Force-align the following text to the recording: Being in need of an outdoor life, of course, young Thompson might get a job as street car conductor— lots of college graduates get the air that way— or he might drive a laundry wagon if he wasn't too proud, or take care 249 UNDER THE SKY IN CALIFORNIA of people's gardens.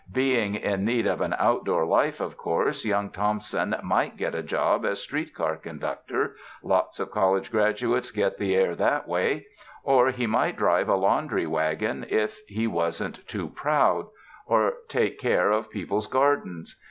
Being 0.11 0.55
in 0.55 0.83
need 0.83 1.05
of 1.05 1.21
an 1.21 1.35
outdoor 1.37 1.85
life, 1.85 2.19
of 2.21 2.35
course, 2.35 2.83
young 2.85 3.11
Thompson 3.11 3.75
might 3.83 4.17
get 4.17 4.33
a 4.33 4.41
job 4.41 4.83
as 4.83 4.99
street 4.99 5.31
car 5.35 5.57
conductor— 5.57 6.35
lots 6.63 6.99
of 6.99 7.11
college 7.11 7.51
graduates 7.51 8.09
get 8.09 8.39
the 8.39 8.55
air 8.55 8.73
that 8.73 9.07
way— 9.07 9.45
or 9.83 10.09
he 10.09 10.25
might 10.25 10.57
drive 10.57 10.89
a 10.89 10.95
laundry 10.95 11.45
wagon 11.45 12.03
if 12.09 12.39
he 12.47 12.65
wasn't 12.65 13.27
too 13.27 13.49
proud, 13.49 14.07
or 14.47 14.73
take 14.87 15.19
care 15.19 15.19
249 15.19 15.19
UNDER 15.19 15.19
THE 15.19 15.19
SKY 15.19 15.19
IN 15.19 15.37
CALIFORNIA 15.37 15.57
of 15.59 15.69
people's 15.69 16.07
gardens. 16.07 16.75